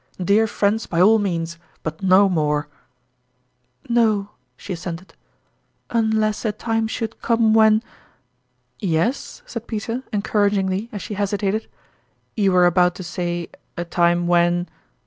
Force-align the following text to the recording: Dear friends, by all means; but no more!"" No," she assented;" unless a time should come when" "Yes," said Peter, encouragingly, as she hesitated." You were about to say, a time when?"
Dear 0.19 0.47
friends, 0.47 0.87
by 0.87 0.99
all 0.99 1.19
means; 1.19 1.59
but 1.83 2.01
no 2.01 2.27
more!"" 2.27 2.67
No," 3.87 4.31
she 4.57 4.73
assented;" 4.73 5.13
unless 5.91 6.43
a 6.43 6.51
time 6.51 6.87
should 6.87 7.21
come 7.21 7.53
when" 7.53 7.83
"Yes," 8.95 9.43
said 9.45 9.67
Peter, 9.67 10.01
encouragingly, 10.11 10.89
as 10.91 11.03
she 11.03 11.13
hesitated." 11.13 11.67
You 12.35 12.51
were 12.51 12.65
about 12.65 12.95
to 12.95 13.03
say, 13.03 13.49
a 13.77 13.85
time 13.85 14.25
when?" 14.25 14.67